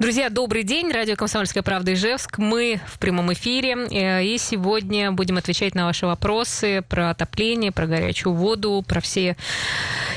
[0.00, 0.92] Друзья, добрый день.
[0.92, 2.38] Радио «Комсомольская правда» Ижевск.
[2.38, 3.74] Мы в прямом эфире.
[3.90, 9.36] Э, и сегодня будем отвечать на ваши вопросы про отопление, про горячую воду, про все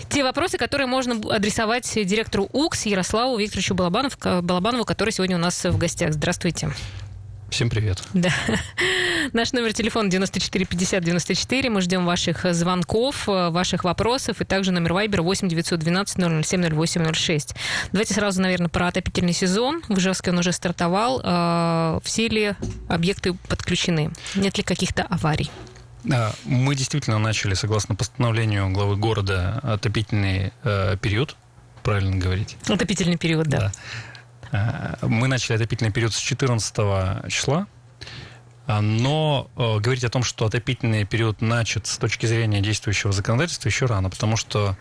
[0.07, 5.79] те вопросы, которые можно адресовать директору УКС Ярославу Викторовичу Балабанову, который сегодня у нас в
[5.79, 6.13] гостях.
[6.13, 6.69] Здравствуйте.
[7.51, 8.01] Всем привет.
[8.13, 8.31] Да.
[9.33, 11.69] Наш номер телефона 94 50 94.
[11.69, 17.53] Мы ждем ваших звонков, ваших вопросов, и также номер Вайбер 8 912 007 0806.
[17.91, 19.83] Давайте сразу, наверное, про отопительный сезон.
[19.89, 21.21] В Ижевске он уже стартовал.
[21.25, 22.55] А, все ли
[22.87, 24.11] объекты подключены?
[24.33, 25.51] Нет ли каких-то аварий?
[26.45, 31.35] Мы действительно начали, согласно постановлению главы города, отопительный э, период,
[31.83, 32.55] правильно говорить?
[32.67, 33.59] Отопительный период, да.
[33.59, 33.71] да.
[34.51, 37.67] Э, мы начали отопительный период с 14 числа,
[38.67, 43.69] а, но э, говорить о том, что отопительный период начат с точки зрения действующего законодательства
[43.69, 44.77] еще рано, потому что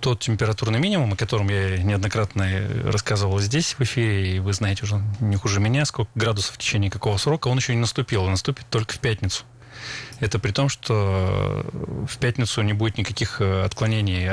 [0.00, 2.46] тот температурный минимум, о котором я неоднократно
[2.84, 6.90] рассказывал здесь в эфире, и вы знаете уже не хуже меня, сколько градусов в течение
[6.90, 9.44] какого срока, он еще не наступил, он наступит только в пятницу.
[10.20, 11.66] Это при том, что
[12.08, 14.28] в пятницу не будет никаких э, отклонений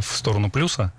[0.00, 0.92] в сторону плюса,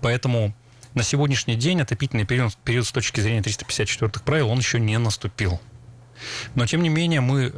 [0.00, 0.54] поэтому
[0.94, 5.60] на сегодняшний день отопительный период, период с точки зрения 354 правил, он еще не наступил.
[6.54, 7.52] Но, тем не менее, мы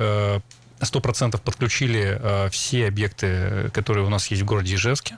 [0.81, 5.17] 100% э, подключили э, все объекты, которые у нас есть в городе Ижевске.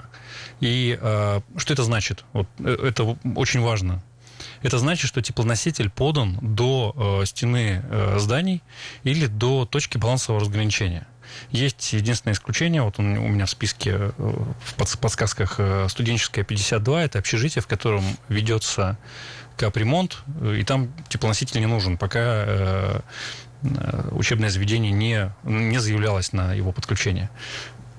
[0.61, 2.25] И э, что это значит?
[2.33, 4.03] Вот, это очень важно.
[4.63, 7.83] Это значит, что теплоноситель подан до стены
[8.19, 8.63] зданий
[9.03, 11.07] или до точки балансового разграничения.
[11.51, 17.05] Есть единственное исключение, вот он у меня в списке, э, в подсказках э, студенческая 52,
[17.05, 18.99] это общежитие, в котором ведется
[19.57, 23.03] капремонт, э, и там теплоноситель не нужен, пока
[24.11, 27.31] учебное заведение не, не заявлялось на его подключение.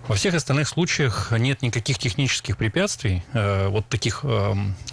[0.10, 4.26] Во всех остальных случаях нет никаких технических препятствий, вот таких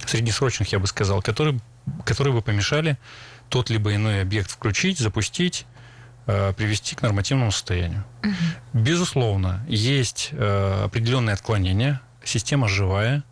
[0.06, 1.58] среднесрочных, я бы сказал, которые,
[2.04, 2.98] которые бы помешали
[3.48, 5.79] тот либо иной объект включить, запустить Э,
[6.26, 8.04] привести к нормативному состоянию.
[8.22, 8.80] Угу.
[8.80, 13.24] Безусловно, есть э, определенные отклонения, система живая,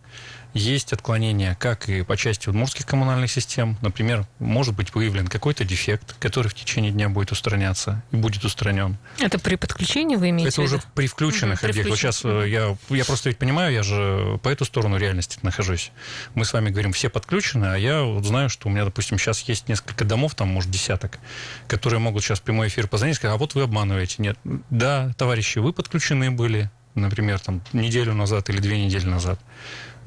[0.59, 3.77] есть отклонения как и по части удмуртских коммунальных систем.
[3.81, 8.99] Например, может быть выявлен какой-то дефект, который в течение дня будет устраняться и будет устранен.
[9.19, 11.91] Это при подключении вы имеете Это уже при включенных угу, объектах.
[11.91, 15.93] Вот сейчас я, я просто ведь понимаю, я же по эту сторону реальности нахожусь.
[16.35, 19.41] Мы с вами говорим, все подключены, а я вот знаю, что у меня, допустим, сейчас
[19.43, 21.19] есть несколько домов, там, может, десяток,
[21.67, 24.17] которые могут сейчас в прямой эфир позвонить и сказать, а вот вы обманываете.
[24.19, 24.39] Нет,
[24.71, 29.41] да, товарищи, вы подключены были, например, там, неделю назад или две недели назад.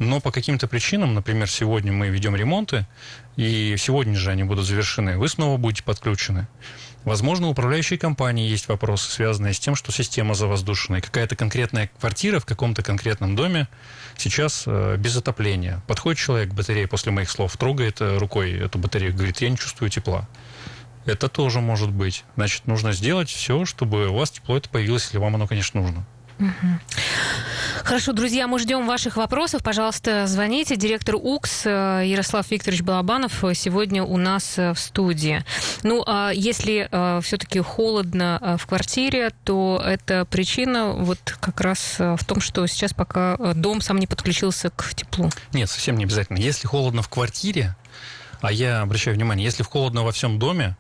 [0.02, 2.88] Но по каким-то причинам, например, сегодня мы ведем ремонты,
[3.36, 6.48] и сегодня же они будут завершены, вы снова будете подключены.
[7.04, 12.40] Возможно, у управляющей компании есть вопросы, связанные с тем, что система завоздушена, какая-то конкретная квартира
[12.40, 13.68] в каком-то конкретном доме
[14.18, 15.84] сейчас э, без отопления.
[15.86, 19.58] Подходит человек к батарее после моих слов, трогает э, рукой эту батарею, говорит, я не
[19.58, 20.28] чувствую тепла.
[21.06, 22.26] Это тоже может быть.
[22.38, 26.08] Значит, нужно сделать все, чтобы у вас тепло это появилось, если вам оно, конечно, нужно.
[27.92, 29.62] Хорошо, друзья, мы ждем ваших вопросов.
[29.64, 30.78] Пожалуйста, звоните.
[30.78, 35.44] Директор УКС э, Ярослав Викторович Балабанов сегодня у нас э, в студии.
[35.84, 42.24] Ну, а если э, все-таки холодно в квартире, то это причина вот как раз в
[42.26, 45.30] том, что сейчас пока дом сам не подключился к теплу.
[45.52, 46.38] Нет, совсем не обязательно.
[46.38, 47.76] Если холодно в квартире,
[48.40, 50.78] а я обращаю внимание, если холодно во всем доме,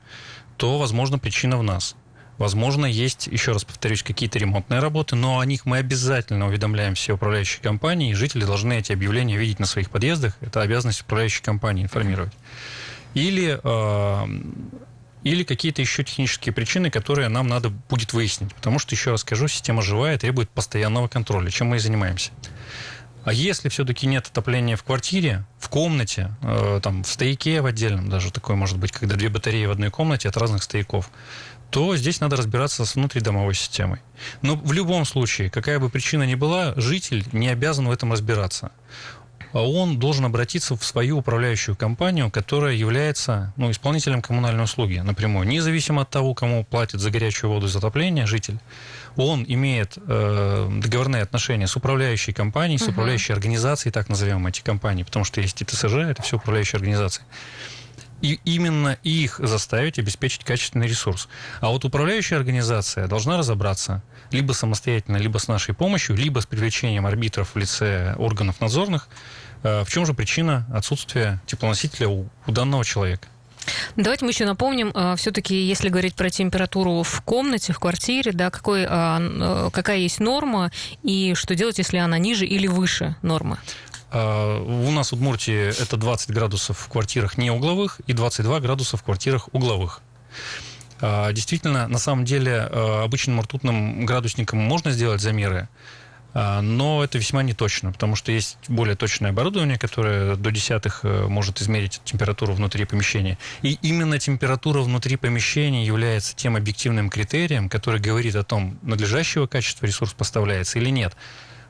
[0.55, 1.93] то, возможно, причина в нас.
[2.41, 7.13] Возможно, есть, еще раз повторюсь, какие-то ремонтные работы, но о них мы обязательно уведомляем все
[7.13, 10.35] управляющие компании, и жители должны эти объявления видеть на своих подъездах.
[10.41, 12.33] Это обязанность управляющей компании информировать.
[13.13, 14.27] Или, э,
[15.21, 18.55] или какие-то еще технические причины, которые нам надо будет выяснить.
[18.55, 22.31] Потому что, еще раз скажу, система живая, требует постоянного контроля, чем мы и занимаемся.
[23.23, 28.09] А если все-таки нет отопления в квартире, в комнате, э, там, в стояке в отдельном
[28.09, 31.11] даже такое может быть, когда две батареи в одной комнате от разных стояков,
[31.71, 33.99] то здесь надо разбираться с внутридомовой системой.
[34.41, 38.71] Но в любом случае, какая бы причина ни была, житель не обязан в этом разбираться.
[39.53, 45.47] А он должен обратиться в свою управляющую компанию, которая является ну, исполнителем коммунальной услуги напрямую.
[45.47, 48.59] Независимо от того, кому платит за горячую воду и затопление житель,
[49.17, 55.03] он имеет э, договорные отношения с управляющей компанией, с управляющей организацией, так назовем эти компании,
[55.03, 57.23] потому что есть и ТСЖ, это все управляющие организации
[58.21, 61.27] и именно их заставить обеспечить качественный ресурс.
[61.59, 67.05] А вот управляющая организация должна разобраться либо самостоятельно, либо с нашей помощью, либо с привлечением
[67.05, 69.09] арбитров в лице органов надзорных,
[69.63, 73.27] э, в чем же причина отсутствия теплоносителя у, у данного человека.
[73.95, 78.49] Давайте мы еще напомним, э, все-таки, если говорить про температуру в комнате, в квартире, да,
[78.49, 80.71] какой, э, какая есть норма
[81.03, 83.57] и что делать, если она ниже или выше нормы?
[84.11, 89.03] У нас в Удмуртии это 20 градусов в квартирах не угловых и 22 градуса в
[89.03, 90.01] квартирах угловых.
[90.99, 95.67] Действительно, на самом деле, обычным ртутным градусником можно сделать замеры,
[96.33, 101.27] а, но это весьма неточно, потому что есть более точное оборудование, которое до десятых э,
[101.27, 103.37] может измерить температуру внутри помещения.
[103.61, 109.85] И именно температура внутри помещения является тем объективным критерием, который говорит о том, надлежащего качества
[109.85, 111.15] ресурс поставляется или нет.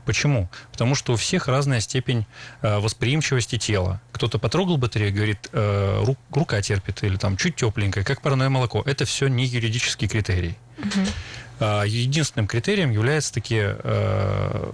[0.05, 0.49] Почему?
[0.71, 2.25] Потому что у всех разная степень
[2.61, 4.01] э, восприимчивости тела.
[4.11, 8.81] Кто-то потрогал батарею, говорит, э, рука терпит, или там чуть тепленькая, как парное молоко.
[8.85, 10.57] Это все не юридический критерий.
[10.79, 11.65] Угу.
[11.85, 14.71] Единственным критерием является такие э,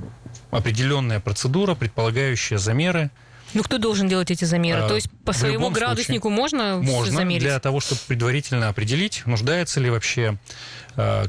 [0.51, 3.11] определенная процедура, предполагающая замеры.
[3.53, 4.81] Ну, кто должен делать эти замеры?
[4.81, 7.43] А, То есть по своему градуснику случае, можно, можно замерить?
[7.43, 10.37] для того, чтобы предварительно определить, нуждается ли вообще
[10.95, 11.25] э,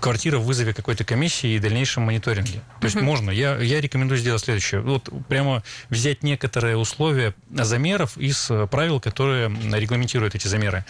[0.00, 2.60] квартира в вызове какой-то комиссии и дальнейшем мониторинге.
[2.80, 3.02] То есть uh-huh.
[3.02, 3.30] можно.
[3.30, 4.80] Я, я рекомендую сделать следующее.
[4.80, 10.84] Вот прямо взять некоторые условия замеров из правил, которые регламентируют эти замеры.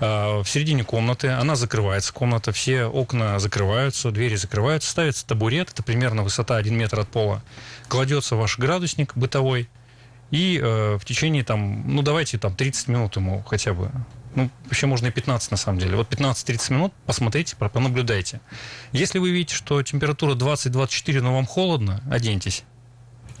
[0.00, 5.82] А, в середине комнаты, она закрывается, комната, все окна закрываются, двери закрываются, ставится табурет, это
[5.82, 7.42] примерно высота 1 метр от пола,
[7.88, 9.68] кладется ваш градусник бытовой,
[10.30, 13.90] и э, в течение там, ну давайте там 30 минут ему хотя бы,
[14.34, 18.40] ну вообще можно и 15 на самом деле, вот 15-30 минут посмотрите, понаблюдайте.
[18.92, 22.64] Если вы видите, что температура 20-24, но вам холодно, оденьтесь.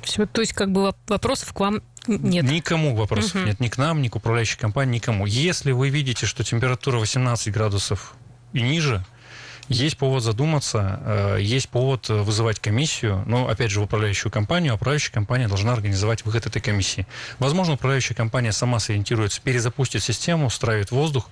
[0.02, 2.44] Все, то есть как бы вопросов к вам нет.
[2.44, 3.44] Никому вопросов угу.
[3.44, 5.26] нет, ни к нам, ни к управляющей компании, никому.
[5.26, 8.14] Если вы видите, что температура 18 градусов
[8.52, 9.04] и ниже,
[9.68, 15.12] есть повод задуматься, э, есть повод вызывать комиссию, но, опять же, в управляющую компанию, управляющая
[15.12, 17.06] компания должна организовать выход этой комиссии.
[17.38, 21.28] Возможно, управляющая компания сама сориентируется, перезапустит систему, устраивает воздух,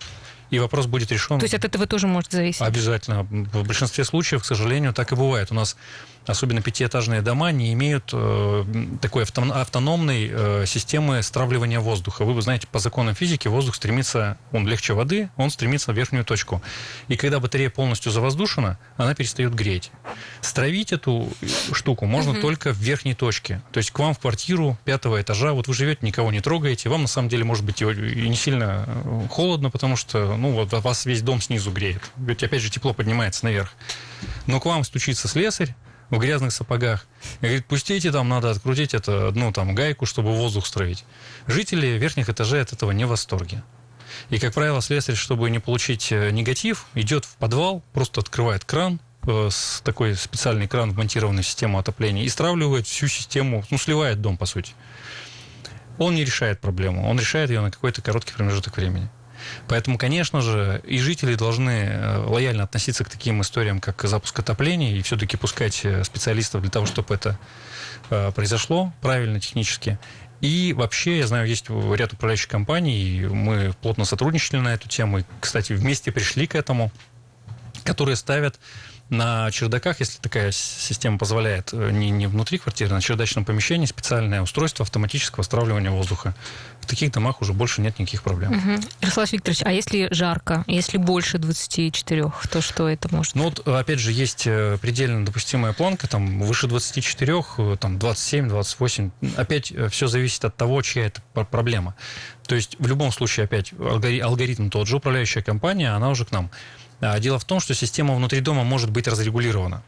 [0.51, 1.39] и вопрос будет решен.
[1.39, 2.63] То есть от этого тоже может зависеть?
[2.63, 3.25] Обязательно.
[3.25, 5.51] В большинстве случаев, к сожалению, так и бывает.
[5.51, 5.77] У нас
[6.27, 8.65] особенно пятиэтажные дома, не имеют э,
[9.01, 12.25] такой автономной э, системы стравливания воздуха.
[12.25, 16.25] Вы, вы знаете, по законам физики воздух стремится, он легче воды, он стремится в верхнюю
[16.25, 16.63] точку.
[17.09, 19.91] И когда батарея полностью завоздушена, она перестает греть.
[20.41, 21.29] Стравить эту
[21.73, 22.41] штуку можно угу.
[22.41, 23.63] только в верхней точке.
[23.73, 27.03] То есть к вам в квартиру пятого этажа, вот вы живете, никого не трогаете, вам
[27.03, 31.07] на самом деле может быть и не сильно э, холодно, потому что ну, вот вас
[31.07, 32.03] весь дом снизу греет.
[32.17, 33.73] Ведь опять же тепло поднимается наверх.
[34.47, 35.75] Но к вам стучится слесарь,
[36.11, 37.07] в грязных сапогах.
[37.41, 41.05] И говорит, пустите, там надо открутить это, одну там гайку, чтобы воздух строить.
[41.47, 43.63] Жители верхних этажей от этого не в восторге.
[44.31, 49.01] И, как правило, слесарь, чтобы не получить э, негатив, идет в подвал, просто открывает кран,
[49.27, 54.21] э, с такой специальный кран, вмонтированный в систему отопления, и стравливает всю систему, ну, сливает
[54.21, 54.73] дом, по сути.
[55.99, 59.09] Он не решает проблему, он решает ее на какой-то короткий промежуток времени.
[59.69, 64.97] Поэтому, конечно же, и жители должны э, лояльно относиться к таким историям, как запуск отопления,
[64.97, 67.39] и все-таки пускать э, специалистов для того, чтобы это
[68.11, 69.99] э, произошло правильно, технически.
[70.41, 75.21] И вообще, я знаю, есть ряд управляющих компаний, и мы плотно сотрудничали на эту тему,
[75.21, 76.93] и, кстати, вместе пришли к этому,
[77.85, 78.59] которые ставят
[79.09, 83.87] на чердаках, если такая система позволяет, э, не, не внутри квартиры, а на чердачном помещении
[83.87, 86.35] специальное устройство автоматического стравливания воздуха.
[86.81, 88.53] В таких домах уже больше нет никаких проблем.
[88.53, 88.87] Угу.
[89.03, 93.35] Ярослав Викторович, а если жарко, если больше 24, то что это может?
[93.35, 98.49] Ну вот, опять же, есть э, предельно допустимая планка, там, выше 24, э, там, 27,
[98.49, 99.11] 28.
[99.37, 101.95] Опять все зависит от того, чья это проблема.
[102.47, 106.51] То есть, в любом случае, опять, алгоритм тот же, управляющая компания, она уже к нам.
[107.01, 109.83] Дело в том, что система внутри дома может быть разрегулирована.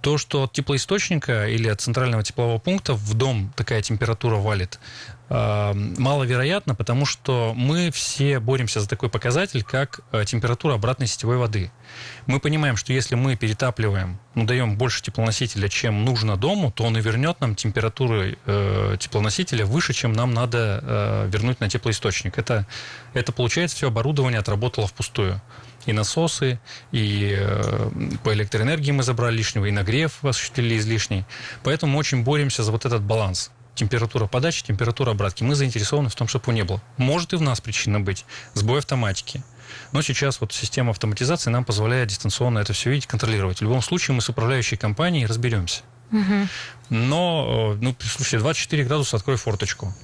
[0.00, 4.78] То, что от теплоисточника или от центрального теплового пункта в дом такая температура валит,
[5.30, 11.36] а, маловероятно, потому что мы все боремся за такой показатель, как э, температура обратной сетевой
[11.36, 11.70] воды.
[12.26, 16.96] Мы понимаем, что если мы перетапливаем, ну, даем больше теплоносителя, чем нужно дому, то он
[16.96, 22.38] и вернет нам температуру э, теплоносителя выше, чем нам надо э, вернуть на теплоисточник.
[22.38, 22.66] Это,
[23.12, 25.42] это получается, все оборудование отработало впустую
[25.88, 26.60] и насосы,
[26.92, 27.90] и э,
[28.22, 31.24] по электроэнергии мы забрали лишнего, и нагрев осуществили излишний.
[31.64, 35.44] Поэтому мы очень боремся за вот этот баланс температура подачи, температура обратки.
[35.44, 36.82] Мы заинтересованы в том, чтобы его не было.
[36.96, 38.24] Может и в нас причина быть.
[38.54, 39.42] Сбой автоматики.
[39.92, 43.58] Но сейчас вот система автоматизации нам позволяет дистанционно это все видеть, контролировать.
[43.58, 45.82] В любом случае мы с управляющей компанией разберемся.
[46.10, 46.48] Угу.
[46.90, 49.94] Но, э, ну, слушайте, 24 градуса, открой форточку.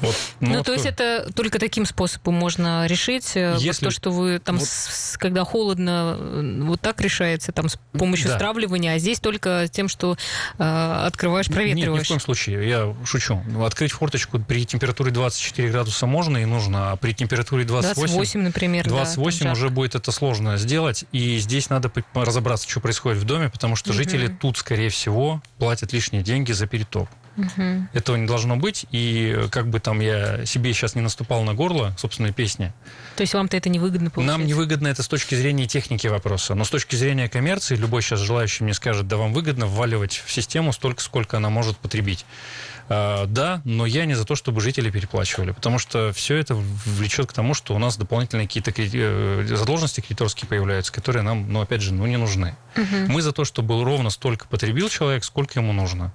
[0.00, 3.86] Вот, ну, ну вот то есть это только таким способом можно решить, э, Если...
[3.86, 4.68] то, что вы там, вот...
[4.68, 8.34] с, когда холодно, э, вот так решается, там с помощью да.
[8.34, 10.16] стравливания, а здесь только тем, что
[10.58, 11.88] э, открываешь, проветриваешь.
[11.88, 13.42] Нет, ни в коем случае, я шучу.
[13.64, 18.86] Открыть форточку при температуре 24 градуса можно и нужно, а при температуре 28, 28 например,
[18.86, 23.48] 28 да, уже будет это сложно сделать, и здесь надо разобраться, что происходит в доме,
[23.48, 23.96] потому что угу.
[23.96, 27.08] жители тут, скорее всего, платят лишние деньги за перетоп.
[27.36, 27.88] Угу.
[27.92, 31.94] Этого не должно быть, и как бы там я себе сейчас не наступал на горло
[31.98, 32.72] собственной песни.
[33.16, 34.38] То есть вам-то это невыгодно получается?
[34.38, 38.20] Нам невыгодно это с точки зрения техники вопроса, но с точки зрения коммерции любой сейчас
[38.20, 42.24] желающий мне скажет, да вам выгодно вваливать в систему столько, сколько она может потребить.
[42.88, 47.26] А, да, но я не за то, чтобы жители переплачивали, потому что все это влечет
[47.26, 51.82] к тому, что у нас дополнительные какие-то э, задолженности кредиторские появляются, которые нам, ну, опять
[51.82, 52.56] же, ну, не нужны.
[52.76, 53.12] Угу.
[53.12, 56.12] Мы за то, чтобы ровно столько потребил человек, сколько ему нужно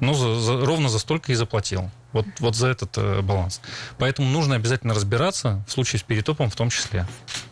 [0.00, 1.90] ну, за, за, ровно за столько и заплатил.
[2.12, 3.60] Вот, вот за этот э, баланс.
[3.98, 7.06] Поэтому нужно обязательно разбираться, в случае с перетопом в том числе.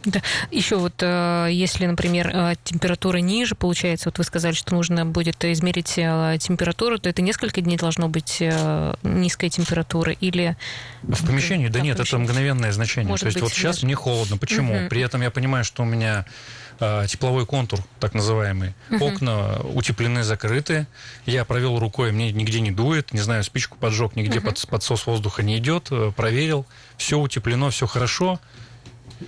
[0.04, 0.22] Да.
[0.52, 5.44] Еще вот, э, если, например, э, температура ниже, получается, вот вы сказали, что нужно будет
[5.44, 10.56] измерить э, температуру, то это несколько дней должно быть э, низкая температура или...
[11.02, 11.66] В помещении?
[11.66, 13.08] Да, да нет, это мгновенное значение.
[13.08, 14.36] Может то есть вот сейчас мне холодно.
[14.36, 14.76] Почему?
[14.76, 14.90] Угу.
[14.90, 16.24] При этом я понимаю, что у меня
[16.80, 18.74] Э, тепловой контур, так называемый.
[18.90, 19.06] Угу.
[19.06, 20.86] Окна утеплены, закрыты.
[21.26, 24.48] Я провел рукой, мне нигде не дует, не знаю, спичку поджег, нигде угу.
[24.48, 25.88] под, подсос воздуха не идет.
[25.90, 28.40] Э, проверил, все утеплено, все хорошо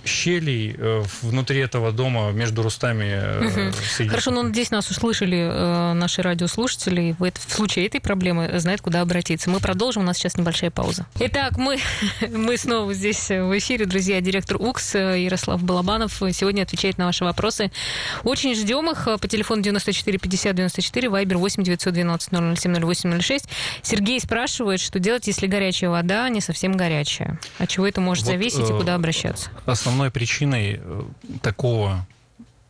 [0.03, 3.45] щелей э, внутри этого дома между рустами.
[3.45, 4.09] Угу.
[4.09, 7.15] Хорошо, но надеюсь, нас услышали э, наши радиослушатели.
[7.17, 9.49] В, в случае этой проблемы знают, куда обратиться.
[9.49, 11.05] Мы продолжим, у нас сейчас небольшая пауза.
[11.19, 11.79] Итак, мы,
[12.29, 14.21] мы снова здесь в эфире, друзья.
[14.21, 17.71] Директор УКС Ярослав Балабанов сегодня отвечает на ваши вопросы.
[18.23, 23.45] Очень ждем их по телефону 94 50 94, вайбер 8 912 007 0806.
[23.81, 27.39] Сергей спрашивает, что делать, если горячая вода не совсем горячая?
[27.57, 29.49] От чего это может вот, зависеть и куда обращаться?
[29.85, 31.03] Основной причиной э,
[31.43, 32.07] такого,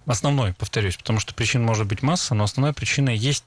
[0.05, 3.45] основной, повторюсь, потому что причин может быть масса, но основной причиной есть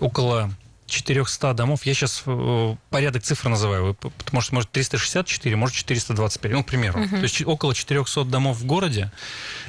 [0.00, 0.50] около
[0.86, 6.64] 400 домов, я сейчас э, порядок цифр называю, потому что может 364, может 425, ну,
[6.64, 7.00] к примеру.
[7.00, 7.10] Uh-huh.
[7.10, 9.12] То есть около 400 домов в городе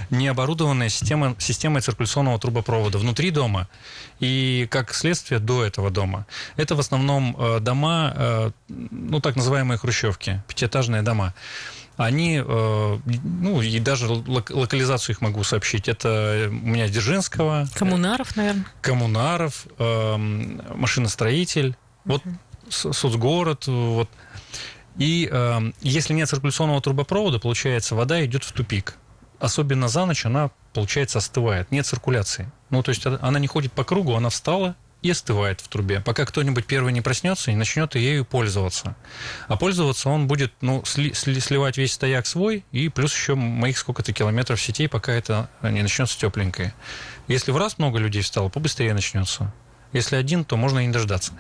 [0.10, 3.68] не оборудованная система, системой циркуляционного трубопровода внутри дома
[4.20, 6.26] и, как следствие, до этого дома.
[6.56, 11.36] Это в основном э, дома, ну, так называемые хрущевки, пятиэтажные дома
[11.98, 15.88] они, э, ну, и даже локализацию их могу сообщить.
[15.88, 17.68] Это у меня Дзержинского.
[17.74, 18.66] Коммунаров, наверное.
[18.82, 21.76] Коммунаров, эм, машиностроитель,
[22.06, 22.22] вот
[22.70, 24.10] соцгород, вот.
[24.98, 28.96] И эм, если нет циркуляционного трубопровода, получается, вода идет в тупик.
[29.40, 31.72] Особенно за ночь она, получается, остывает.
[31.72, 32.52] Нет циркуляции.
[32.70, 34.76] Ну, то есть она не ходит по кругу, она встала,
[35.08, 38.96] и остывает в трубе, пока кто-нибудь первый не проснется и начнет ею пользоваться.
[39.48, 43.78] А пользоваться он будет ну, сли, сли, сливать весь стояк свой и плюс еще моих
[43.78, 46.74] сколько-то километров сетей, пока это не начнется тепленькое.
[47.28, 49.54] Если в раз много людей встало, побыстрее начнется.
[49.94, 51.32] Если один, то можно и не дождаться.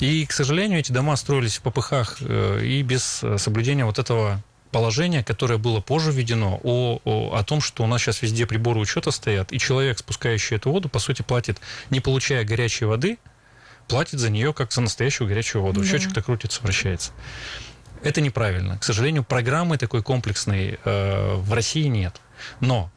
[0.00, 4.42] И, к сожалению, эти дома строились в попыхах э, и без э, соблюдения вот этого
[4.70, 8.80] положение, которое было позже введено, о, о, о том, что у нас сейчас везде приборы
[8.80, 13.18] учета стоят, и человек, спускающий эту воду, по сути, платит, не получая горячей воды,
[13.88, 15.80] платит за нее как за настоящую горячую воду.
[15.80, 15.86] Да.
[15.86, 17.12] Счетчик-то крутится, вращается.
[18.02, 18.78] Это неправильно.
[18.78, 22.20] К сожалению, программы такой комплексной э, в России нет.
[22.60, 22.90] Но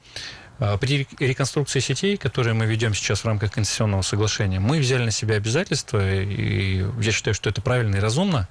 [0.60, 5.12] э, при реконструкции сетей, которые мы ведем сейчас в рамках концессионного соглашения, мы взяли на
[5.12, 8.48] себя обязательства, и я считаю, что это правильно и разумно,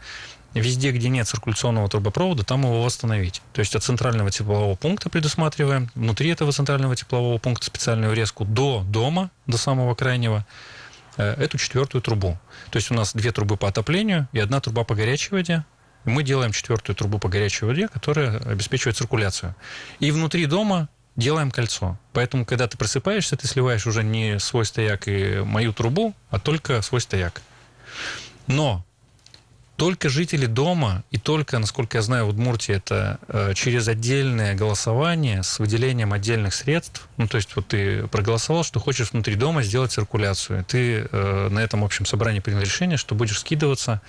[0.55, 3.43] Везде, где нет циркуляционного трубопровода, там его восстановить.
[3.52, 8.83] То есть от центрального теплового пункта предусматриваем, внутри этого центрального теплового пункта специальную резку до
[8.88, 10.47] дома, до самого крайнего,
[11.19, 12.38] э, эту четвертую трубу.
[12.71, 15.64] То есть у нас две трубы по отоплению и одна труба по горячей воде.
[16.07, 19.55] И мы делаем четвертую трубу по горячей воде, которая обеспечивает циркуляцию.
[20.00, 21.99] И внутри дома делаем кольцо.
[22.14, 26.81] Поэтому, когда ты просыпаешься, ты сливаешь уже не свой стояк и мою трубу, а только
[26.81, 27.43] свой стояк.
[28.47, 28.85] Но
[29.78, 35.44] только жители дома и только, насколько я знаю, в Удмуртии это э, через отдельное голосование
[35.44, 37.06] с выделением отдельных средств.
[37.16, 40.64] Ну, то есть вот ты проголосовал, что хочешь внутри дома сделать циркуляцию.
[40.64, 44.02] Ты э, на этом общем собрании принял решение, что будешь скидываться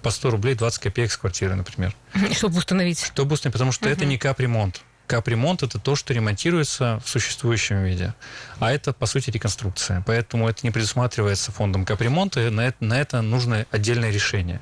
[0.00, 1.92] по 100 рублей 20 копеек с квартиры, например.
[2.32, 3.00] Чтобы установить.
[3.00, 3.94] Чтобы установить, потому что uh-huh.
[3.94, 8.14] это не капремонт капремонт это то, что ремонтируется в существующем виде.
[8.58, 10.02] А это, по сути, реконструкция.
[10.06, 14.60] Поэтому это не предусматривается фондом капремонта, и на это, на это нужно отдельное решение.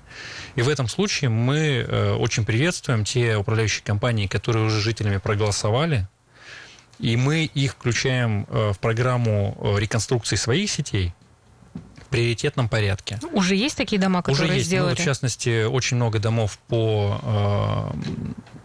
[0.54, 6.06] И в этом случае мы э, очень приветствуем те управляющие компании, которые уже жителями проголосовали,
[6.98, 11.12] и мы их включаем э, в программу э, реконструкции своих сетей,
[12.14, 13.18] приоритетном порядке.
[13.32, 14.66] Уже есть такие дома, которые Уже есть.
[14.66, 14.94] сделали?
[14.96, 17.90] Ну, в частности, очень много домов по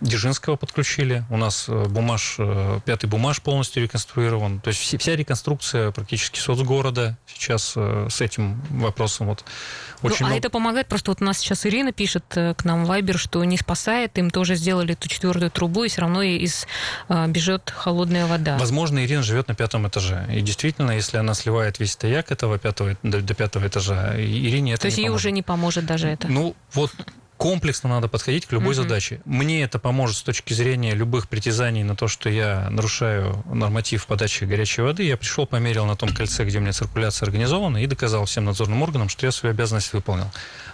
[0.01, 1.23] Дзержинского подключили.
[1.29, 4.61] У нас э, бумаж, э, пятый бумаж полностью реконструирован.
[4.61, 9.27] То есть вся реконструкция практически соцгорода сейчас с этим вопросом.
[9.27, 9.43] Вот
[10.01, 10.37] очень ну, а много...
[10.37, 10.87] это помогает?
[10.87, 14.17] Просто вот у нас сейчас Ирина пишет к нам в Вайбер, что не спасает.
[14.17, 16.65] Им тоже сделали эту четвертую трубу, и все равно из
[17.09, 18.57] бежит холодная вода.
[18.57, 20.25] Возможно, Ирина живет на пятом этаже.
[20.33, 24.87] И действительно, если она сливает весь стояк этого пятого, до пятого этажа, Ирине это То
[24.87, 26.27] есть ей уже не поможет даже это?
[26.27, 26.91] Ну, вот
[27.37, 28.83] комплексно надо подходить к любой mm-hmm.
[28.83, 29.21] задаче.
[29.23, 34.43] Мне это поможет с точки зрения любых притязаний на то, что я нарушаю норматив подачи
[34.43, 35.03] горячей воды.
[35.03, 38.81] Я пришел, померил на том кольце, где у меня циркуляция организована, и доказал всем надзорным
[38.81, 40.29] органам, что я свою обязанность выполнил.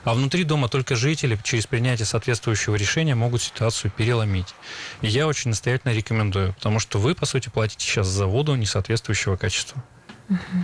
[0.06, 4.56] А внутри дома только жители через принятие соответствующего решения могут ситуацию переломить.
[5.02, 9.36] И я очень настоятельно рекомендую, потому что вы, по сути, платите сейчас за воду несоответствующего
[9.36, 9.84] качества.
[10.30, 10.64] Mm-hmm.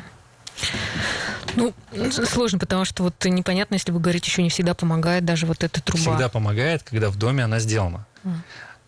[1.56, 1.74] Ну,
[2.12, 5.82] сложно, потому что вот непонятно, если вы говорите, еще не всегда помогает даже вот эта
[5.82, 6.02] труба.
[6.02, 8.06] Всегда помогает, когда в доме она сделана.
[8.24, 8.32] Mm.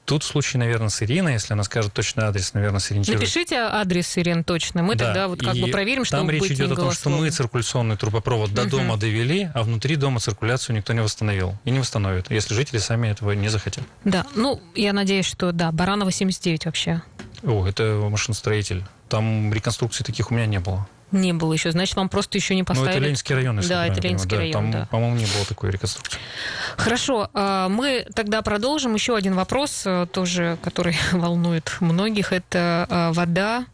[0.06, 3.22] Тут случай, наверное, с Ириной, если она скажет точный адрес, наверное, сориентирует.
[3.22, 6.72] Напишите адрес Ирин точно, мы да, тогда вот как бы проверим, что Там речь идет
[6.72, 8.72] о том, что мы циркуляционный трубопровод до угу.
[8.72, 13.08] дома довели, а внутри дома циркуляцию никто не восстановил и не восстановит, если жители сами
[13.08, 13.86] этого не захотят.
[14.03, 17.01] Да, ну, я надеюсь, что да, Баранова 79 вообще.
[17.44, 18.84] О, это машиностроитель.
[19.08, 20.86] Там реконструкции таких у меня не было.
[21.13, 21.72] Не было еще.
[21.72, 22.89] Значит, вам просто еще не поставили.
[22.89, 24.88] Ну, это Ленинский район, если Да, это Ленинский да, район, там, да.
[24.89, 26.20] по-моему, не было такой реконструкции.
[26.75, 27.29] Хорошо.
[27.34, 28.96] А, мы тогда продолжим.
[28.96, 32.34] Еще один вопрос, э, тоже, который волнует многих.
[32.34, 33.65] Это а, вода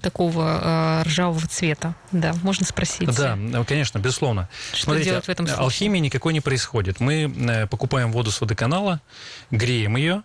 [0.00, 1.94] такого а, ржавого цвета.
[2.12, 3.14] Да, можно спросить.
[3.16, 4.48] Да, конечно, безусловно.
[4.72, 5.62] Что Смотрите, делать в этом случае?
[5.62, 7.00] алхимии никакой не происходит.
[7.00, 9.00] Мы э, покупаем воду с водоканала,
[9.50, 10.22] греем ее,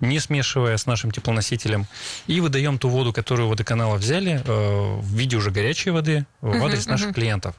[0.00, 1.86] не смешивая с нашим теплоносителем,
[2.26, 6.86] и выдаем ту воду, которую водоканала взяли, э, в виде уже горячей воды в адрес
[6.86, 7.14] uh-huh, наших uh-huh.
[7.14, 7.54] клиентов.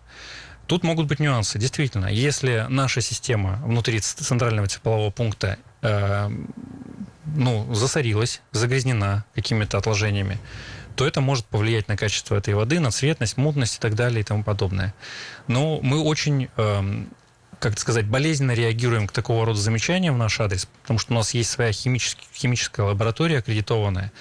[0.67, 1.57] Тут могут быть нюансы.
[1.57, 6.29] Действительно, если наша система внутри центрального теплового пункта э,
[7.25, 10.37] ну, засорилась, загрязнена какими-то отложениями,
[10.95, 14.23] то это может повлиять на качество этой воды, на цветность, мутность и так далее и
[14.23, 14.93] тому подобное.
[15.47, 17.05] Но мы очень э,
[17.59, 21.33] как сказать, болезненно реагируем к такого рода замечаниям в наш адрес, потому что у нас
[21.33, 24.11] есть своя химическая лаборатория аккредитованная,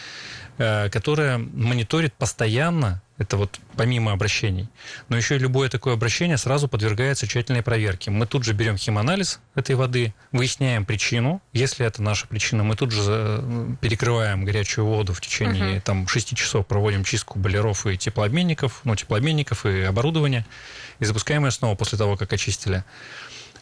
[0.59, 4.69] э, которая мониторит постоянно, это вот помимо обращений,
[5.09, 8.11] но еще и любое такое обращение сразу подвергается тщательной проверке.
[8.11, 11.41] Мы тут же берем химанализ этой воды, выясняем причину.
[11.53, 15.83] Если это наша причина, мы тут же э, перекрываем горячую воду в течение uh-huh.
[15.83, 20.47] там, 6 часов, проводим чистку бойлеров и теплообменников, ну, теплообменников и оборудования,
[20.99, 22.85] и запускаем ее снова после того, как очистили.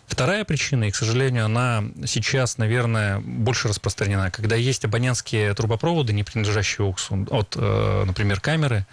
[0.07, 6.25] Вторая причина, и, к сожалению, она сейчас, наверное, больше распространена, когда есть абонентские трубопроводы, не
[6.25, 8.87] принадлежащие УКСу, от, э, например, камеры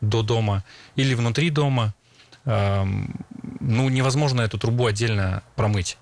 [0.00, 0.64] до дома
[0.96, 1.94] или внутри дома,
[2.44, 3.14] эм,
[3.60, 5.98] ну, невозможно эту трубу отдельно промыть.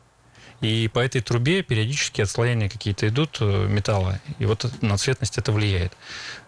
[0.65, 5.53] И по этой трубе периодически отслоения какие-то идут э, металла, и вот на цветность это
[5.53, 5.93] влияет.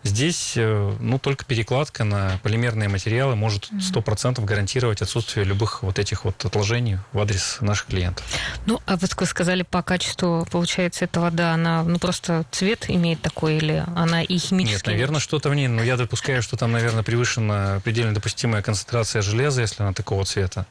[0.05, 6.25] Здесь, э, ну, только перекладка на полимерные материалы может 100% гарантировать отсутствие любых вот этих
[6.25, 8.25] вот отложений в адрес наших клиентов.
[8.65, 13.57] Ну, а вы сказали по качеству, получается, эта вода, она, ну, просто цвет имеет такой,
[13.57, 14.77] или она и химически?
[14.77, 19.21] Нет, наверное, что-то в ней, но я допускаю, что там, наверное, превышена предельно допустимая концентрация
[19.21, 20.67] железа, если она такого цвета.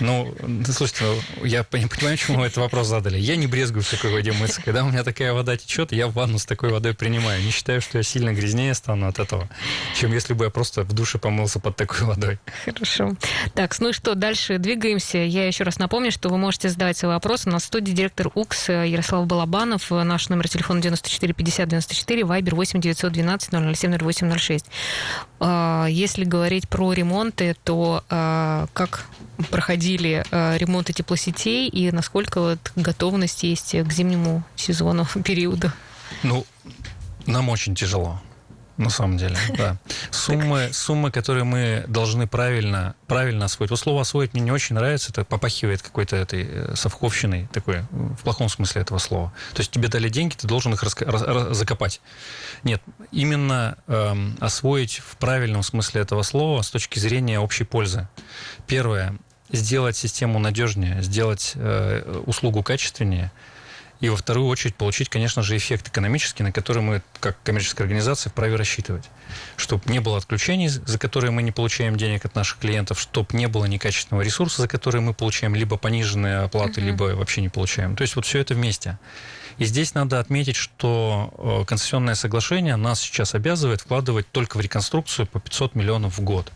[0.00, 0.34] Ну,
[0.72, 3.18] слушайте, ну, я понимаю, почему вы этот вопрос задали.
[3.18, 4.62] Я не брезгую в такой воде мыться.
[4.62, 7.42] Когда у меня такая вода течет, я ванну с такой водой принимаю.
[7.42, 9.48] Не считаю, что я сильно грязнее стану от этого,
[9.96, 12.38] чем если бы я просто в душе помылся под такой водой.
[12.64, 13.12] Хорошо.
[13.54, 15.18] Так, ну что, дальше двигаемся.
[15.18, 17.48] Я еще раз напомню, что вы можете задавать свои вопросы.
[17.48, 19.90] На студии директор УКС Ярослав Балабанов.
[19.90, 24.66] Наш номер телефона 94 50 94, вайбер 8 912 007 0806.
[25.40, 29.06] Если говорить про ремонты, то а, как
[29.50, 35.72] проходили а, ремонты теплосетей и насколько вот готовность есть к зимнему сезону периоду?
[36.22, 36.46] Ну,
[37.26, 38.20] нам очень тяжело
[38.78, 39.76] на самом деле, да.
[40.10, 43.70] Суммы, суммы, которые мы должны правильно, правильно освоить.
[43.70, 48.22] Вот слово «освоить» мне не очень нравится, это попахивает какой-то этой э, совковщиной, такой, в
[48.22, 49.32] плохом смысле этого слова.
[49.54, 52.00] То есть тебе дали деньги, ты должен их раска- раз- закопать.
[52.62, 58.06] Нет, именно эм, освоить в правильном смысле этого слова с точки зрения общей пользы.
[58.68, 59.18] Первое,
[59.50, 63.32] сделать систему надежнее, сделать э, услугу качественнее–
[64.00, 68.30] и во вторую очередь получить, конечно же, эффект экономический, на который мы, как коммерческая организация,
[68.30, 69.04] вправе рассчитывать.
[69.56, 73.48] Чтобы не было отключений, за которые мы не получаем денег от наших клиентов, чтобы не
[73.48, 76.84] было некачественного ресурса, за который мы получаем либо пониженные оплаты, uh-huh.
[76.84, 77.96] либо вообще не получаем.
[77.96, 78.98] То есть вот все это вместе.
[79.58, 85.26] И здесь надо отметить, что э, концессионное соглашение нас сейчас обязывает вкладывать только в реконструкцию
[85.26, 86.52] по 500 миллионов в год.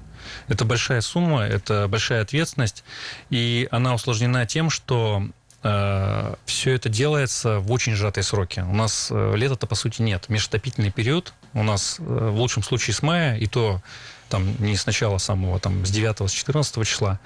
[0.49, 2.85] Это большая сумма, это большая ответственность,
[3.31, 5.23] и она усложнена тем, что
[5.63, 8.61] э, все это делается в очень сжатые сроки.
[8.61, 10.29] У нас э, лета-то, по сути, нет.
[10.29, 13.83] Межотопительный период у нас э, в лучшем случае с мая, и то
[14.29, 17.21] там не с начала самого, там с 9 с 14 числа.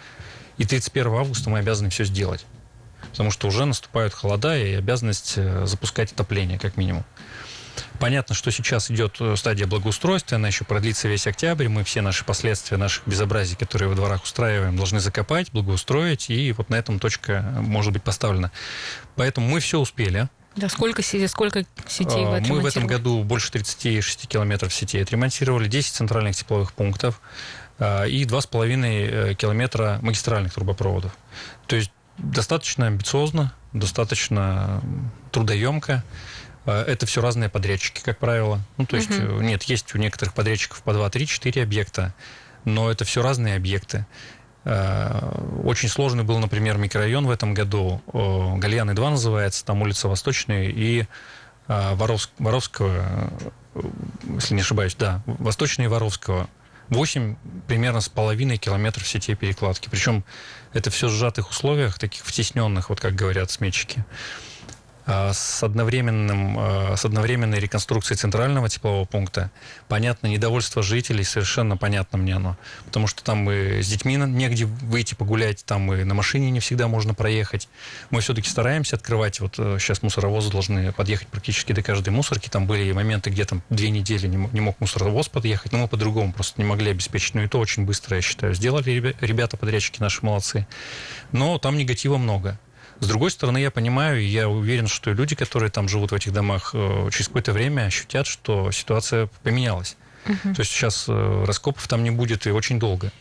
[0.59, 2.47] И 31 августа мы обязаны все сделать.
[3.11, 7.05] Потому что уже наступают холода и обязанность э, запускать отопление, как минимум.
[7.99, 11.69] Понятно, что сейчас идет э, стадия благоустройства, она еще продлится весь октябрь.
[11.69, 16.71] Мы все наши последствия наших безобразий, которые во дворах устраиваем, должны закопать, благоустроить, и вот
[16.71, 18.51] на этом точка может быть поставлена.
[19.15, 20.29] Поэтому мы все успели.
[20.57, 25.69] Да, сколько, сколько сетей вы а, Мы в этом году больше 36 километров сетей отремонтировали,
[25.69, 27.21] 10 центральных тепловых пунктов
[27.79, 31.13] а, и 2,5 э, километра магистральных трубопроводов.
[31.67, 34.83] То есть достаточно амбициозно, достаточно
[35.31, 36.03] трудоемко.
[36.67, 38.61] А, это все разные подрядчики, как правило.
[38.77, 39.41] Ну, то есть, угу.
[39.41, 42.13] нет, есть у некоторых подрядчиков по 2, 3, 4 объекта,
[42.65, 44.07] но это все разные объекты.
[44.65, 48.03] А, очень сложный был, например, микрорайон в этом году.
[48.13, 51.07] Гальяны-2 называется, там улица Восточная и
[51.69, 53.33] Воровск, Воровского,
[54.35, 56.49] если не ошибаюсь, да, Восточная и Воровского.
[56.89, 59.89] 8 примерно с половиной километров сетей перекладки.
[59.89, 60.25] Причем
[60.73, 64.05] это все в сжатых условиях, таких втесненных, вот как говорят сметчики.
[65.09, 69.53] А, с, одновременным, а, с одновременной реконструкцией центрального теплового пункта.
[69.87, 72.57] Понятно, недовольство жителей, совершенно понятно мне оно.
[72.87, 76.89] Потому что там и с детьми негде выйти погулять, там и на машине не всегда
[76.89, 77.69] можно проехать.
[78.11, 79.39] Мы все-таки стараемся открывать.
[79.39, 82.49] Вот сейчас э, мусоровозы должны подъехать практически до каждой мусорки.
[82.49, 86.61] Там были моменты, где там две недели не мог, мусоровоз подъехать, но мы по-другому просто
[86.61, 87.37] не могли обеспечить.
[87.37, 90.67] Но это очень быстро, я считаю, сделали ребята, подрядчики наши молодцы.
[91.31, 92.59] Но там негатива много.
[93.01, 96.33] С другой стороны, я понимаю, и я уверен, что люди, которые там живут в этих
[96.33, 99.97] домах, э, через какое-то время ощутят, что ситуация поменялась.
[100.27, 100.55] Угу.
[100.55, 103.13] То есть сейчас э, раскопов там не будет и очень долго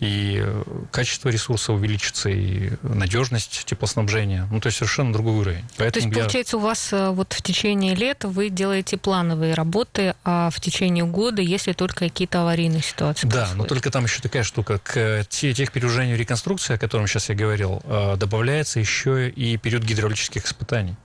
[0.00, 4.48] и э, качество ресурса увеличится, и надежность теплоснабжения.
[4.50, 5.64] Ну, то есть совершенно другой уровень.
[5.76, 6.22] Поэтому то есть, я...
[6.24, 11.04] получается, у вас э, вот в течение лета вы делаете плановые работы, а в течение
[11.04, 13.58] года, если только какие-то аварийные ситуации Да, происходят.
[13.58, 14.78] но только там еще такая штука.
[14.78, 20.46] К тех переужению реконструкции, о котором сейчас я говорил, э, добавляется еще и период гидравлических
[20.46, 20.96] испытаний.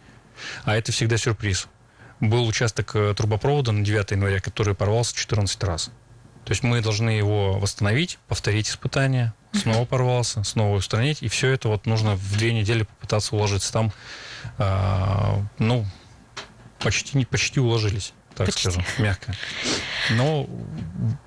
[0.63, 1.67] А это всегда сюрприз.
[2.21, 5.91] Был участок трубопровода на 9 января, который порвался 14 раз.
[6.45, 11.69] То есть мы должны его восстановить, повторить испытания, снова порвался, снова устранить, и все это
[11.69, 13.73] вот нужно в две недели попытаться уложиться.
[13.73, 13.91] Там,
[14.59, 15.85] э, ну,
[16.79, 18.69] почти, почти уложились, так почти.
[18.69, 19.33] скажем, мягко.
[20.11, 20.47] Но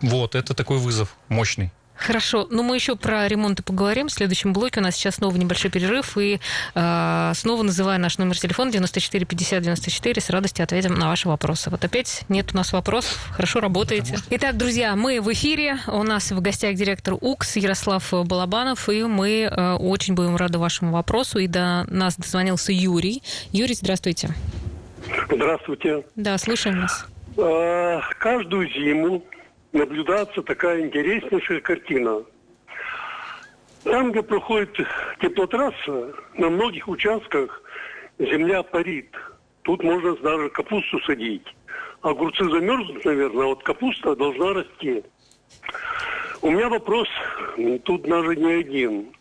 [0.01, 1.73] вот, это такой вызов мощный.
[1.99, 4.07] Хорошо, ну мы еще про ремонты поговорим.
[4.07, 6.41] В следующем блоке у нас сейчас снова небольшой перерыв, и
[6.75, 11.71] э, снова называю наш номер телефона 94 50 94, с радостью ответим на ваши вопросы.
[11.71, 14.17] Вот опять нет у нас вопросов, хорошо работаете.
[14.31, 19.43] Итак, друзья, мы в эфире, у нас в гостях директор УКС Ярослав Балабанов, и мы
[19.51, 23.23] э, очень будем рады вашему вопросу, и до нас дозвонился Юрий.
[23.51, 24.31] Юрий, здравствуйте.
[25.31, 26.05] Здравствуйте.
[26.15, 27.07] Да, слушаем вас.
[27.37, 29.25] Э, каждую зиму
[29.73, 32.25] наблюдаться такая интереснейшая картина.
[33.85, 34.77] Там, где проходит
[35.21, 37.63] теплотрасса, на многих участках
[38.19, 39.15] земля парит.
[39.63, 41.47] Тут можно даже капусту садить.
[42.03, 45.05] Огурцы замерзнут, наверное, а вот капуста должна расти.
[46.41, 47.09] У меня вопрос,
[47.85, 49.13] тут даже не один.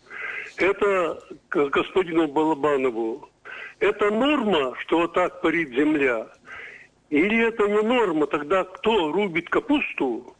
[0.56, 3.28] Это к господину Балабанову.
[3.80, 6.26] Это норма, что вот так парит земля?
[7.10, 8.26] Или это не норма?
[8.26, 10.36] Тогда кто рубит капусту,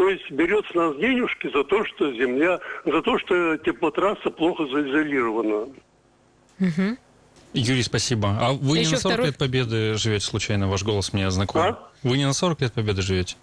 [0.00, 4.64] то есть берет с нас денежки за то, что земля, за то, что теплотрасса плохо
[4.64, 5.68] заизолирована.
[6.58, 6.96] Угу.
[7.52, 8.34] Юрий, спасибо.
[8.40, 9.26] А вы Еще не на 40 второй...
[9.26, 10.68] лет Победы живете случайно?
[10.68, 11.60] Ваш голос мне знаком.
[11.60, 11.90] А?
[12.02, 13.36] Вы не на 40 лет Победы живете?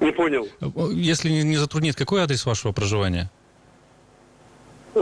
[0.00, 0.48] Не понял.
[0.90, 3.30] Если не затруднит, какой адрес вашего проживания?
[4.94, 5.00] Э,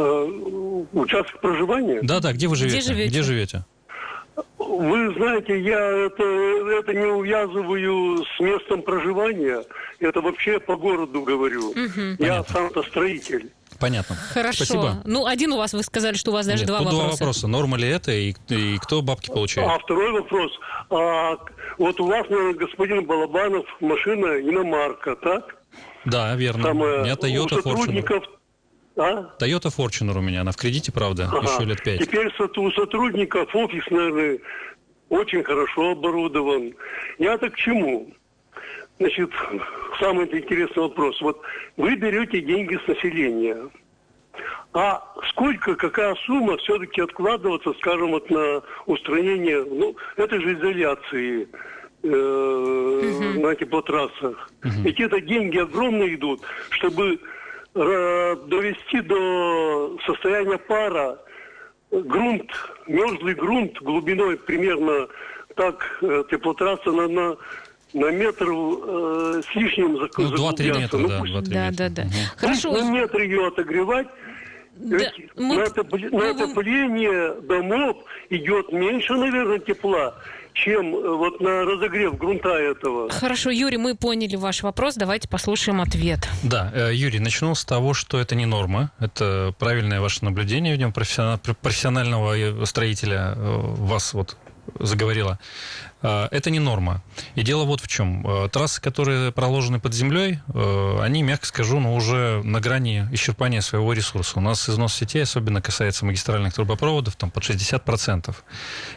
[0.93, 2.01] участок проживания?
[2.03, 2.79] Да, да, где вы живете?
[2.79, 3.09] Где живете?
[3.09, 3.65] Где живете?
[4.79, 9.65] Вы знаете, я это, это не увязываю с местом проживания.
[9.99, 11.71] Это вообще по городу говорю.
[11.71, 12.17] Угу.
[12.19, 13.51] Я сам-то строитель.
[13.81, 14.15] Понятно.
[14.15, 14.65] Хорошо.
[14.65, 15.03] Спасибо.
[15.05, 16.97] Ну, один у вас, вы сказали, что у вас даже Нет, два вопроса.
[16.97, 17.49] Два вопроса.
[17.49, 19.69] Норма ли это и, и кто бабки получает?
[19.69, 20.53] А второй вопрос.
[20.91, 21.37] А,
[21.79, 25.57] вот у вас, господин Балабанов, машина иномарка, так?
[26.05, 26.63] Да, верно.
[26.63, 28.40] Там, у меня Toyota у сотрудников Fortuner.
[29.01, 29.35] А?
[29.39, 31.41] Toyota Fortuner у меня, она в кредите, правда, ага.
[31.41, 32.03] еще лет пять.
[32.03, 34.39] Теперь у сотрудников офис, наверное,
[35.09, 36.75] очень хорошо оборудован.
[37.19, 38.13] Я так к чему?
[38.99, 39.31] Значит,
[39.99, 41.19] самый интересный вопрос.
[41.23, 41.41] Вот
[41.79, 43.71] вы берете деньги с населения,
[44.75, 51.49] а сколько, какая сумма все-таки откладываться, скажем, вот на устранение, ну, этой же изоляции
[52.03, 53.41] э, угу.
[53.41, 54.51] на теплотрассах?
[54.63, 54.83] Угу.
[54.83, 57.19] Ведь это деньги огромные идут, чтобы
[57.75, 61.19] довести до состояния пара
[61.91, 62.51] грунт,
[62.87, 65.09] мерзлый грунт глубиной примерно
[65.57, 67.37] так э, теплотрасса на, на
[67.93, 71.19] на метр э, с лишним зак- Ну, 2-3 метра, Ну, да.
[71.19, 71.89] пусть 2-3 Да, метра.
[71.89, 72.03] да, да.
[72.05, 72.13] Мгм.
[72.37, 72.73] Хорошо.
[72.73, 74.07] на метр ее отогревать.
[74.77, 77.97] Да, Ведь мы- на, мы- на отопление домов
[78.31, 80.15] идет меньше, наверное, тепла,
[80.55, 83.11] чем э, вот на разогрев грунта этого.
[83.11, 84.97] Хорошо, Юрий, мы поняли ваш вопрос.
[84.97, 86.29] Давайте послушаем ответ.
[86.43, 88.91] Да, э, Юрий, начну с того, что это не норма.
[88.99, 94.37] Это правильное ваше наблюдение, видимо, профессиона- профессионального э, строителя вас вот
[94.79, 95.39] заговорила.
[96.03, 97.03] Э, Это не норма.
[97.35, 98.27] И дело вот в чем.
[98.27, 103.61] Э, Трассы, которые проложены под землей, э, они, мягко скажу, ну, уже на грани исчерпания
[103.61, 104.39] своего ресурса.
[104.39, 108.35] У нас износ сетей особенно касается магистральных трубопроводов, там под 60%.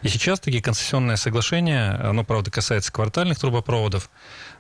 [0.02, 4.10] И сейчас такие концессионное соглашение, оно, правда, касается квартальных трубопроводов,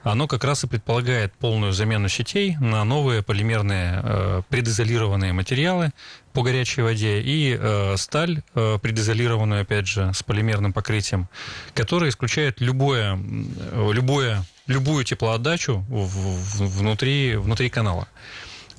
[0.03, 5.91] оно как раз и предполагает полную замену сетей на новые полимерные э, предизолированные материалы
[6.33, 11.27] по горячей воде и э, сталь э, предизолированную, опять же, с полимерным покрытием,
[11.73, 18.07] которая исключает любое, э, любое, любую теплоотдачу в- в- внутри, внутри канала.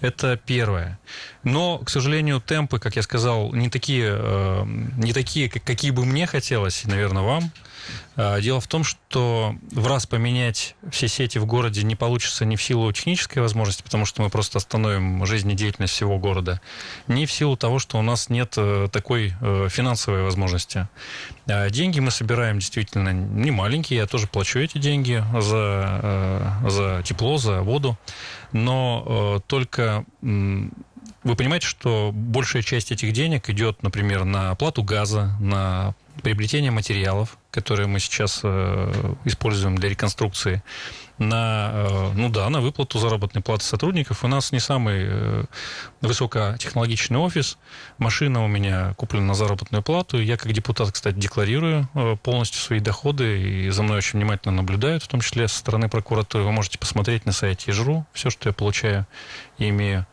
[0.00, 0.98] Это первое.
[1.44, 4.64] Но, к сожалению, темпы, как я сказал, не такие, э,
[4.98, 7.50] не такие, как- какие бы мне хотелось, наверное, вам.
[8.16, 12.56] Э, Дело в том, что в раз поменять все сети в городе не получится ни
[12.56, 16.60] в силу технической возможности, потому что мы просто остановим жизнедеятельность всего города,
[17.08, 20.88] ни в силу того, что у нас нет э, такой э, финансовой возможности.
[21.46, 27.60] Деньги мы собираем действительно не маленькие, я тоже плачу эти деньги за, за тепло, за
[27.60, 27.98] воду,
[28.52, 30.06] но только
[31.24, 37.38] вы понимаете, что большая часть этих денег идет, например, на оплату газа, на приобретение материалов,
[37.50, 40.62] которые мы сейчас э, используем для реконструкции,
[41.18, 44.24] на, э, ну да, на выплату заработной платы сотрудников.
[44.24, 45.44] У нас не самый э,
[46.00, 47.58] высокотехнологичный офис.
[47.98, 50.20] Машина у меня куплена на заработную плату.
[50.20, 55.02] Я как депутат, кстати, декларирую э, полностью свои доходы и за мной очень внимательно наблюдают,
[55.02, 56.44] в том числе со стороны прокуратуры.
[56.44, 59.06] Вы можете посмотреть на сайте ЕЖРУ все, что я получаю
[59.58, 60.06] и имею.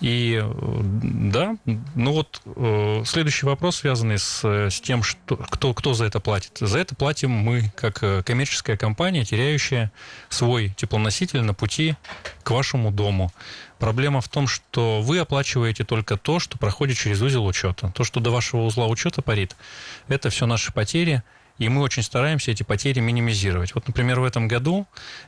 [0.00, 1.56] И э, да,
[1.94, 6.20] ну вот э, следующий вопрос, связанный с, э, с тем, что, кто, кто за это
[6.20, 6.56] платит.
[6.58, 9.92] За это платим мы, как э, коммерческая компания, теряющая
[10.30, 11.96] свой теплоноситель на пути
[12.42, 13.30] к вашему дому.
[13.78, 17.92] Проблема в том, что вы оплачиваете только то, что проходит через узел учета.
[17.94, 19.54] То, что до вашего узла учета парит,
[20.08, 21.22] это все наши потери,
[21.58, 23.74] и мы очень стараемся эти потери минимизировать.
[23.74, 24.86] Вот, например, в этом году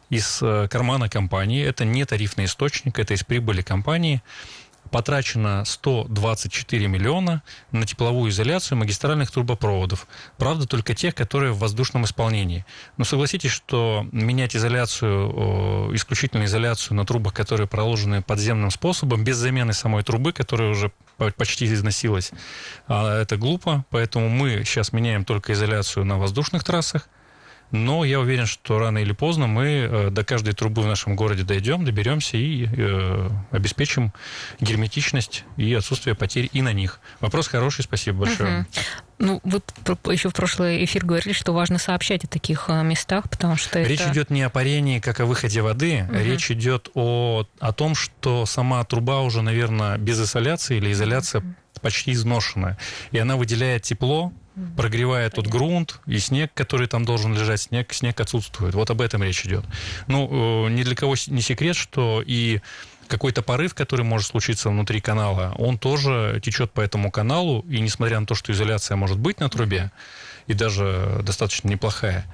[0.09, 0.39] из
[0.71, 4.23] кармана компании, это не тарифный источник, это из прибыли компании,
[4.93, 10.07] потрачено 124 миллиона на тепловую изоляцию магистральных трубопроводов.
[10.37, 12.65] Правда, только тех, которые в воздушном исполнении.
[12.99, 19.73] Но согласитесь, что менять изоляцию, исключительно изоляцию на трубах, которые проложены подземным способом, без замены
[19.73, 20.93] самой трубы, которая уже
[21.37, 22.31] почти износилась,
[22.87, 23.85] а, это глупо.
[23.91, 27.09] Поэтому мы сейчас меняем только изоляцию на воздушных трассах.
[27.73, 31.43] Но я уверен, что рано или поздно мы э, до каждой трубы в нашем городе
[31.43, 34.13] дойдем, доберемся и э, обеспечим
[34.61, 37.01] герметичность и отсутствие потерь и на них.
[37.21, 38.61] Вопрос хороший, спасибо большое.
[38.61, 38.67] Угу.
[39.19, 39.63] Ну, вы
[40.13, 44.01] еще в прошлый эфир говорили, что важно сообщать о таких э, местах, потому что Речь
[44.01, 44.13] это...
[44.13, 46.19] идет не о парении, как о выходе воды, угу.
[46.19, 51.55] речь идет о, о том, что сама труба уже, наверное, без изоляции или изоляция угу.
[51.81, 52.77] почти изношенная,
[53.13, 54.31] и она выделяет тепло,
[54.77, 58.75] прогревает тот грунт и снег, который там должен лежать, снег, снег отсутствует.
[58.75, 59.65] Вот об этом речь идет.
[60.07, 62.61] Ну, ни для кого не секрет, что и
[63.09, 68.21] какой-то порыв, который может случиться внутри канала, он тоже течет по этому каналу, и несмотря
[68.21, 69.91] на то, что изоляция может быть на трубе,
[70.47, 72.25] и даже достаточно неплохая,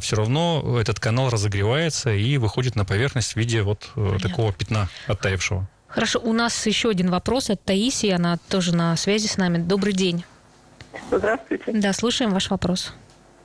[0.00, 4.18] все равно этот канал разогревается и выходит на поверхность в виде вот Понятно.
[4.20, 5.68] такого пятна оттаившего.
[5.86, 9.58] Хорошо, у нас еще один вопрос от Таисии, она тоже на связи с нами.
[9.58, 10.24] Добрый день.
[11.10, 11.72] Здравствуйте.
[11.72, 12.94] Да, слушаем ваш вопрос.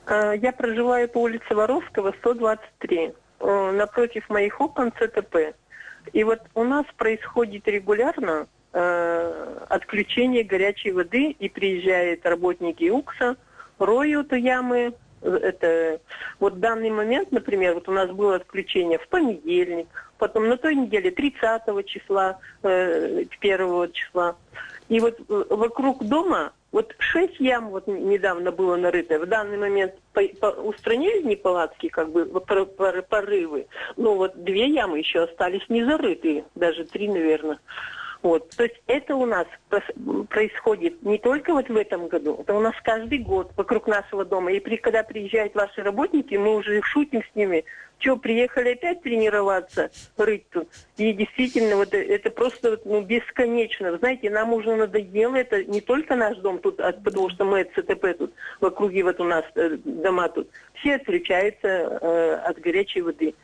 [0.08, 5.54] Я проживаю по улице Воровского, 123, напротив моих окон ЦТП.
[6.12, 13.36] И вот у нас происходит регулярно э, отключение горячей воды, и приезжают работники УКСа,
[13.78, 14.94] роют ямы.
[15.22, 16.00] Это
[16.40, 19.86] вот в данный момент, например, вот у нас было отключение в понедельник,
[20.18, 24.36] потом на той неделе 30 числа, э, 1 числа.
[24.88, 29.18] И вот вокруг дома вот шесть ям вот недавно было нарыто.
[29.18, 33.66] В данный момент по, по, устранили неполадки, как бы пор, пор, порывы.
[33.96, 37.58] Но вот две ямы еще остались не зарытые, даже три, наверное.
[38.22, 38.50] Вот.
[38.50, 39.46] То есть это у нас
[40.28, 44.52] происходит не только вот в этом году, это у нас каждый год вокруг нашего дома.
[44.52, 47.64] И при, когда приезжают ваши работники, мы уже шутим с ними,
[47.98, 50.68] что, приехали опять тренироваться, рыть тут.
[50.96, 53.96] И действительно, вот это просто ну, бесконечно.
[53.98, 58.18] Знаете, нам уже надоело это не только наш дом тут, а, потому что мы ЦТП
[58.18, 60.48] тут, в округе вот у нас э, дома тут.
[60.74, 63.34] Все отключаются э, от горячей воды.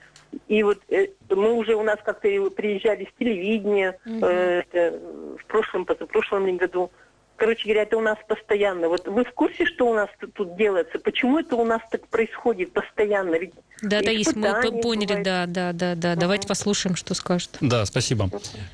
[0.47, 4.27] И вот э, мы уже у нас как-то приезжали с телевидения угу.
[4.27, 4.99] э, это,
[5.39, 6.91] в прошлом, позапрошлом году.
[7.37, 8.89] Короче говоря, это у нас постоянно.
[8.89, 10.99] Вот вы в курсе, что у нас тут, тут делается?
[10.99, 13.37] Почему это у нас так происходит постоянно?
[13.37, 14.51] Ведь да, да, есть, мы
[14.83, 15.25] поняли, бывает.
[15.25, 16.13] да, да, да, да.
[16.13, 16.21] Угу.
[16.21, 17.51] Давайте послушаем, что скажет.
[17.61, 18.29] Да, спасибо.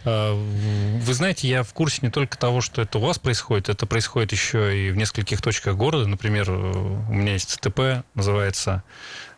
[0.06, 3.86] А, вы знаете, я в курсе не только того, что это у вас происходит, это
[3.86, 6.08] происходит еще и в нескольких точках города.
[6.08, 8.82] Например, у меня есть ЦТП, называется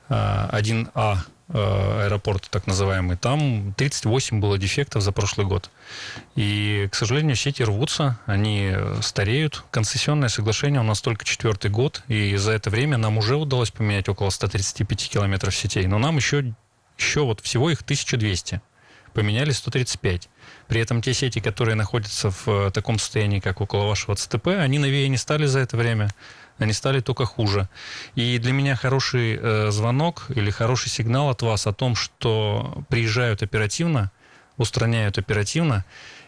[0.08, 5.70] 1А а Э, аэропорт так называемый, там 38 было дефектов за прошлый год.
[6.34, 9.64] И, к сожалению, сети рвутся, они стареют.
[9.70, 14.08] Концессионное соглашение у нас только четвертый год, и за это время нам уже удалось поменять
[14.08, 16.52] около 135 километров сетей, но нам еще,
[16.98, 18.60] еще вот всего их 1200
[19.16, 20.28] поменяли 135.
[20.68, 24.78] При этом те сети, которые находятся в э, таком состоянии, как около вашего ЦТП, они
[24.78, 26.10] новее не стали за это время
[26.58, 27.68] они стали только хуже.
[28.14, 33.42] И для меня хороший э, звонок или хороший сигнал от вас о том, что приезжают
[33.42, 34.10] оперативно,
[34.56, 35.84] устраняют оперативно,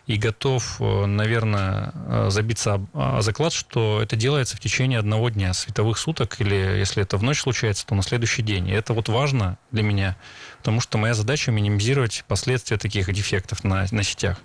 [0.09, 5.53] и готов, э, наверное, э, забиться о заклад, что это делается в течение одного дня,
[5.53, 8.69] световых суток, или если это в ночь случается, то на следующий день.
[8.69, 10.17] И это вот важно для меня,
[10.59, 14.39] потому что моя задача минимизировать последствия таких дефектов на, на сетях.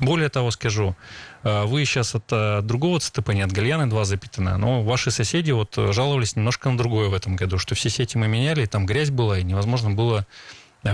[0.00, 0.96] Более того, скажу,
[1.42, 5.74] э, вы сейчас от другого ЦТП, не от Гальяны 2 запитано, но ваши соседи вот
[5.76, 9.10] жаловались немножко на другое в этом году, что все сети мы меняли, и там грязь
[9.10, 10.26] была, и невозможно было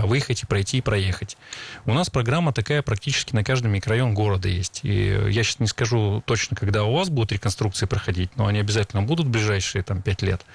[0.01, 1.37] выехать и пройти и проехать.
[1.85, 4.81] У нас программа такая практически на каждом микрорайон города есть.
[4.83, 9.03] И я сейчас не скажу точно, когда у вас будут реконструкции проходить, но они обязательно
[9.03, 10.45] будут в ближайшие там, 5 лет.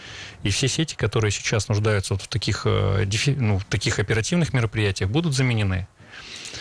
[0.43, 3.07] И все сети, которые сейчас нуждаются вот в таких, э,
[3.37, 5.87] ну, таких оперативных мероприятиях, будут заменены.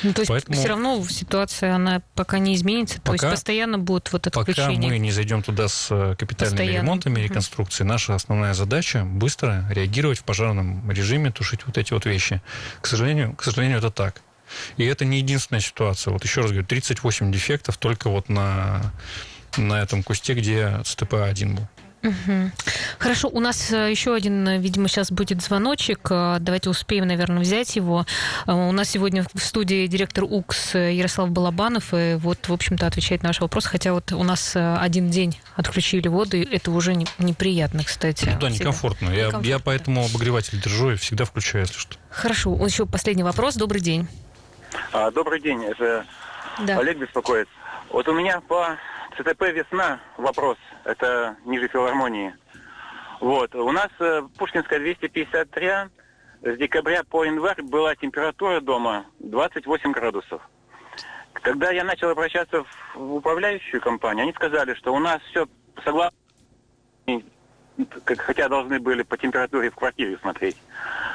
[0.04, 3.78] Ну, то есть Поэтому все равно ситуация, она пока не изменится, пока, то есть постоянно
[3.78, 4.76] будет вот отключение.
[4.76, 6.84] Пока мы не зайдем туда с э, капитальными постоянно.
[6.84, 12.42] ремонтами, реконструкцией, наша основная задача быстро реагировать в пожарном режиме, тушить вот эти вот вещи.
[12.82, 14.22] К сожалению, к сожалению, это так.
[14.78, 16.12] И это не единственная ситуация.
[16.14, 18.94] Вот еще раз говорю, 38 дефектов только вот на,
[19.58, 21.68] на этом кусте, где СТП-1 был.
[22.08, 22.52] Угу.
[23.00, 26.08] Хорошо, у нас э, еще один, э, видимо, сейчас будет звоночек.
[26.10, 28.06] Э, давайте успеем, наверное, взять его.
[28.46, 33.30] У нас сегодня в студии директор УКС Ярослав Балабанов, и вот, в общем-то, отвечает на
[33.30, 33.66] наш вопрос.
[33.66, 38.30] Хотя вот у нас один день отключили воду, и это уже неприятно, кстати.
[38.34, 39.10] Ну да, некомфортно.
[39.10, 39.48] Я, некомфортно.
[39.48, 41.98] я поэтому обогреватель держу и всегда включаю, если что.
[42.10, 43.56] Хорошо, еще последний вопрос.
[43.56, 44.08] Добрый день.
[44.92, 46.06] А, добрый день, это
[46.66, 46.80] да.
[46.80, 47.48] Олег беспокоит.
[47.90, 48.78] Вот у меня по
[49.18, 50.58] ЦТП «Весна» вопрос.
[50.84, 52.36] Это ниже филармонии.
[53.20, 53.56] Вот.
[53.56, 55.70] У нас э, Пушкинская 253
[56.44, 60.48] с декабря по январь была температура дома 28 градусов.
[61.34, 65.48] Когда я начал обращаться в управляющую компанию, они сказали, что у нас все
[65.84, 66.16] согласно,
[68.06, 70.58] хотя должны были по температуре в квартире смотреть.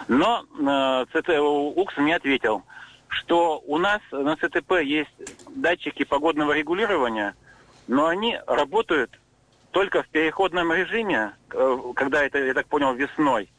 [0.08, 2.64] Но э, ЦТ УКС мне ответил,
[3.06, 5.14] что у нас на ЦТП есть
[5.54, 7.36] датчики погодного регулирования–
[7.86, 9.18] но они работают
[9.70, 13.50] только в переходном режиме, э, когда это, я так понял, весной.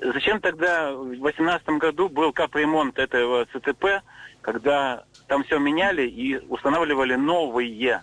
[0.00, 4.02] Зачем тогда в 2018 году был капремонт этого ЦТП,
[4.40, 8.00] когда там все меняли и устанавливали новые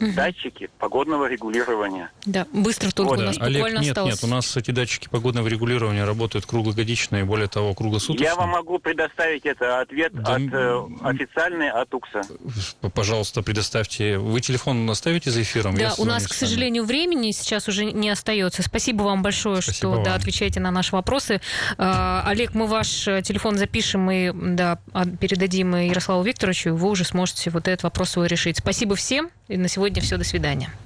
[0.00, 0.12] угу.
[0.12, 2.10] датчики погодного регулирования.
[2.24, 3.18] Да, быстро только вот.
[3.20, 4.14] у нас Олег, буквально нет, осталось.
[4.14, 8.24] Нет, у нас эти датчики погодного регулирования работают круглогодично и более того круглосуточно.
[8.24, 12.22] Я вам могу предоставить это ответ да, от, э, официальный от УКСа.
[12.94, 14.18] Пожалуйста, предоставьте.
[14.18, 15.74] Вы телефон оставите за эфиром?
[15.76, 18.62] Да, у нас, к сожалению, времени сейчас уже не остается.
[18.62, 20.02] Спасибо вам большое, Спасибо что вам.
[20.02, 21.40] Да, отвечаете на наши вопросы.
[21.76, 24.78] А, Олег, мы ваш э, телефон запишем и да,
[25.20, 26.74] передадим Ярославу Викторовичу.
[26.74, 28.58] Вы уже сможете вот этот вопрос свой решить.
[28.58, 29.30] Спасибо всем.
[29.48, 30.18] И на сегодня все.
[30.18, 30.70] До свидания.